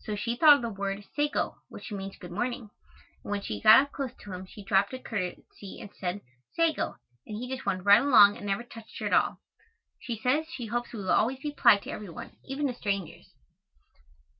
So 0.00 0.16
she 0.16 0.34
thought 0.34 0.54
of 0.56 0.62
the 0.62 0.70
word 0.70 1.04
sago, 1.14 1.58
which 1.68 1.92
means 1.92 2.18
"good 2.18 2.32
morning," 2.32 2.70
and 3.22 3.30
when 3.30 3.42
she 3.42 3.60
got 3.60 3.80
up 3.80 3.92
close 3.92 4.10
to 4.16 4.32
him 4.32 4.44
she 4.44 4.64
dropped 4.64 4.92
a 4.92 4.98
curtesy 4.98 5.78
and 5.80 5.94
said 5.94 6.20
"Sago," 6.54 6.96
and 7.24 7.36
he 7.36 7.48
just 7.48 7.64
went 7.64 7.84
right 7.84 8.02
along 8.02 8.36
and 8.36 8.46
never 8.46 8.64
touched 8.64 8.98
her 8.98 9.06
at 9.06 9.12
all. 9.12 9.38
She 10.00 10.18
says 10.18 10.48
she 10.48 10.66
hopes 10.66 10.92
we 10.92 10.98
will 10.98 11.12
always 11.12 11.38
be 11.38 11.52
polite 11.52 11.82
to 11.84 11.90
every 11.92 12.08
one, 12.10 12.32
even 12.44 12.66
to 12.66 12.74
strangers. 12.74 13.30